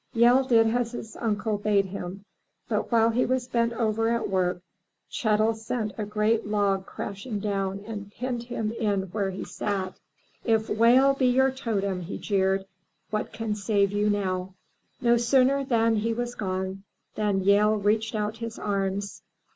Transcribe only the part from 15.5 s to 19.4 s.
was he gone, than Yehl stretched out his arms.